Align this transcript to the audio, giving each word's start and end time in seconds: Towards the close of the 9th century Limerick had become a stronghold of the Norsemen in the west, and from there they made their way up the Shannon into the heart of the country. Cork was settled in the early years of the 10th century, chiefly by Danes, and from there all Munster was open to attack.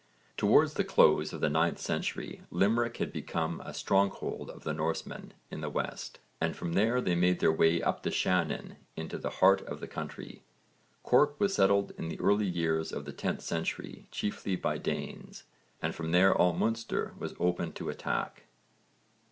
Towards 0.35 0.73
the 0.73 0.83
close 0.83 1.31
of 1.31 1.41
the 1.41 1.47
9th 1.47 1.77
century 1.77 2.41
Limerick 2.49 2.97
had 2.97 3.13
become 3.13 3.61
a 3.63 3.71
stronghold 3.71 4.49
of 4.49 4.63
the 4.63 4.73
Norsemen 4.73 5.31
in 5.51 5.61
the 5.61 5.69
west, 5.69 6.17
and 6.41 6.55
from 6.55 6.73
there 6.73 6.99
they 7.01 7.13
made 7.13 7.39
their 7.39 7.51
way 7.51 7.83
up 7.83 8.01
the 8.01 8.09
Shannon 8.09 8.77
into 8.95 9.19
the 9.19 9.29
heart 9.29 9.61
of 9.61 9.79
the 9.79 9.87
country. 9.87 10.41
Cork 11.03 11.39
was 11.39 11.53
settled 11.53 11.91
in 11.99 12.07
the 12.09 12.19
early 12.19 12.47
years 12.47 12.91
of 12.91 13.05
the 13.05 13.13
10th 13.13 13.41
century, 13.41 14.07
chiefly 14.09 14.55
by 14.55 14.79
Danes, 14.79 15.43
and 15.83 15.93
from 15.93 16.09
there 16.13 16.35
all 16.35 16.53
Munster 16.53 17.13
was 17.19 17.35
open 17.39 17.71
to 17.73 17.89
attack. 17.89 18.45